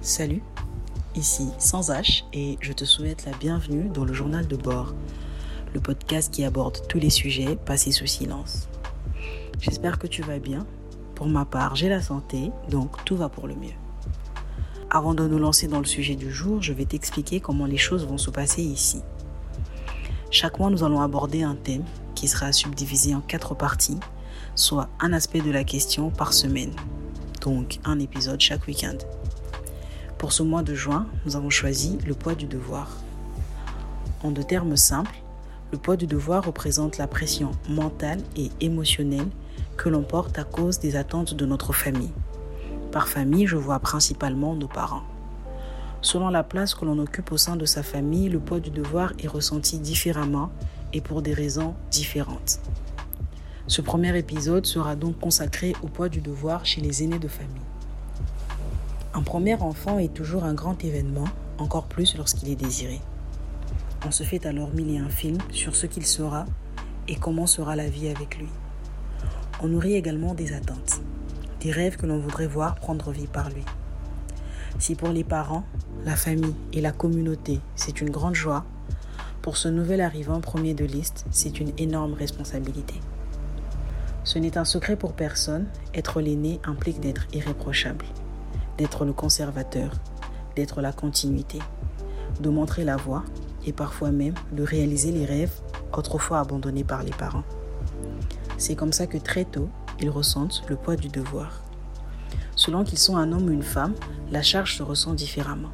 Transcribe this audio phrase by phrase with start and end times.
[0.00, 0.42] Salut,
[1.14, 4.94] ici Sans H et je te souhaite la bienvenue dans le journal de bord,
[5.72, 8.68] le podcast qui aborde tous les sujets passés sous silence.
[9.60, 10.66] J'espère que tu vas bien.
[11.14, 13.74] Pour ma part, j'ai la santé, donc tout va pour le mieux.
[14.90, 18.06] Avant de nous lancer dans le sujet du jour, je vais t'expliquer comment les choses
[18.06, 19.02] vont se passer ici.
[20.30, 24.00] Chaque mois, nous allons aborder un thème qui sera subdivisé en quatre parties,
[24.54, 26.72] soit un aspect de la question par semaine,
[27.42, 28.98] donc un épisode chaque week-end.
[30.18, 32.88] Pour ce mois de juin, nous avons choisi le poids du devoir.
[34.22, 35.22] En deux termes simples,
[35.72, 39.28] le poids du devoir représente la pression mentale et émotionnelle
[39.76, 42.12] que l'on porte à cause des attentes de notre famille.
[42.92, 45.02] Par famille, je vois principalement nos parents.
[46.02, 49.12] Selon la place que l'on occupe au sein de sa famille, le poids du devoir
[49.18, 50.50] est ressenti différemment
[50.92, 52.60] et pour des raisons différentes.
[53.68, 57.62] Ce premier épisode sera donc consacré au poids du devoir chez les aînés de famille.
[59.14, 63.00] Un premier enfant est toujours un grand événement, encore plus lorsqu'il est désiré.
[64.04, 66.44] On se fait alors mille et un films sur ce qu'il sera
[67.06, 68.48] et comment sera la vie avec lui.
[69.62, 71.00] On nourrit également des attentes,
[71.60, 73.64] des rêves que l'on voudrait voir prendre vie par lui.
[74.80, 75.64] Si pour les parents,
[76.04, 78.64] la famille et la communauté, c'est une grande joie,
[79.40, 82.94] pour ce nouvel arrivant premier de liste, c'est une énorme responsabilité.
[84.24, 88.06] Ce n'est un secret pour personne, être l'aîné implique d'être irréprochable
[88.82, 89.92] d'être le conservateur,
[90.56, 91.60] d'être la continuité,
[92.40, 93.22] de montrer la voie
[93.64, 95.60] et parfois même de réaliser les rêves
[95.92, 97.44] autrefois abandonnés par les parents.
[98.58, 99.68] C'est comme ça que très tôt,
[100.00, 101.62] ils ressentent le poids du devoir.
[102.56, 103.94] Selon qu'ils sont un homme ou une femme,
[104.32, 105.70] la charge se ressent différemment.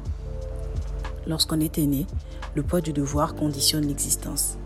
[1.25, 2.05] Lorsqu'on est aîné,
[2.53, 4.58] le poids du devoir conditionne l'existence.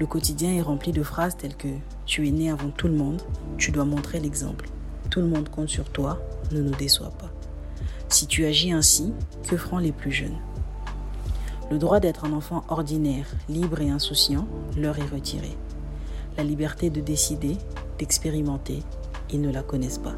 [0.00, 1.68] Le quotidien est rempli de phrases telles que
[2.04, 3.22] Tu es né avant tout le monde,
[3.58, 4.68] tu dois montrer l'exemple.
[5.08, 6.18] Tout le monde compte sur toi,
[6.50, 7.30] ne nous déçois pas.
[8.08, 9.12] Si tu agis ainsi,
[9.48, 10.38] que feront les plus jeunes?
[11.70, 15.56] Le droit d'être un enfant ordinaire, libre et insouciant leur est retiré.
[16.36, 17.56] La liberté de décider,
[17.98, 18.82] d'expérimenter,
[19.30, 20.16] ils ne la connaissent pas.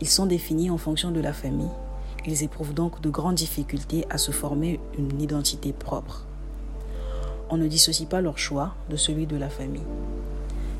[0.00, 1.70] Ils sont définis en fonction de la famille.
[2.26, 6.27] Ils éprouvent donc de grandes difficultés à se former une identité propre.
[7.50, 9.86] On ne dissocie pas leur choix de celui de la famille.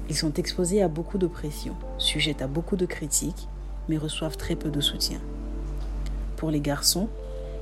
[0.09, 3.49] Ils sont exposés à beaucoup de pression, sujets à beaucoup de critiques,
[3.89, 5.19] mais reçoivent très peu de soutien.
[6.37, 7.09] Pour les garçons,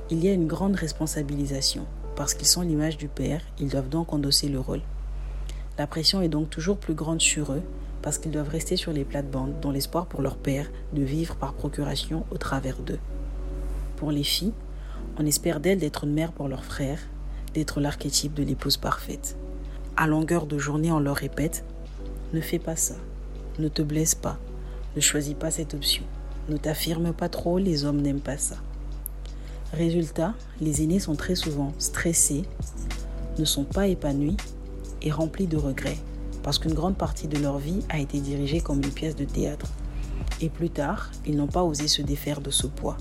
[0.09, 1.85] il y a une grande responsabilisation.
[2.15, 4.81] Parce qu'ils sont l'image du père, ils doivent donc endosser le rôle.
[5.77, 7.61] La pression est donc toujours plus grande sur eux
[8.01, 11.53] parce qu'ils doivent rester sur les plates-bandes dans l'espoir pour leur père de vivre par
[11.53, 12.99] procuration au travers d'eux.
[13.97, 14.53] Pour les filles,
[15.19, 16.99] on espère d'elles d'être une mère pour leur frère,
[17.53, 19.37] d'être l'archétype de l'épouse parfaite.
[19.95, 21.63] À longueur de journée, on leur répète
[22.33, 22.95] Ne fais pas ça,
[23.59, 24.37] ne te blesse pas,
[24.95, 26.03] ne choisis pas cette option,
[26.49, 28.57] ne t'affirme pas trop, les hommes n'aiment pas ça.
[29.73, 32.43] Résultat, les aînés sont très souvent stressés,
[33.37, 34.37] ne sont pas épanouis
[35.01, 35.97] et remplis de regrets
[36.47, 39.67] parce qu'une grande partie de leur vie a été dirigée comme une pièce de théâtre.
[40.39, 42.95] Et plus tard, ils n'ont pas osé se défaire de ce poids.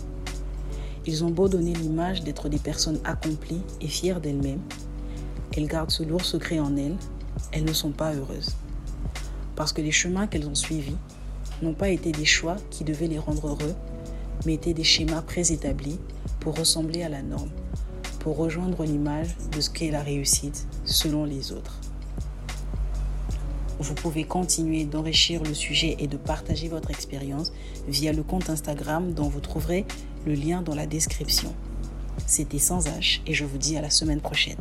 [1.07, 4.63] Ils ont beau donner l'image d'être des personnes accomplies et fières d'elles-mêmes,
[5.57, 6.97] elles gardent ce lourd secret en elles,
[7.53, 8.57] elles ne sont pas heureuses.
[9.55, 10.97] Parce que les chemins qu'elles ont suivis
[11.63, 13.75] n'ont pas été des choix qui devaient les rendre heureux,
[14.45, 15.99] mais étaient des schémas préétablis
[16.41, 17.51] pour ressembler à la norme,
[18.19, 21.81] pour rejoindre l'image de ce qu'est la réussite selon les autres.
[23.79, 27.53] Vous pouvez continuer d'enrichir le sujet et de partager votre expérience
[27.89, 29.85] via le compte Instagram dont vous trouverez
[30.25, 31.55] le lien dans la description.
[32.27, 34.57] C'était Sans H et je vous dis à la semaine prochaine.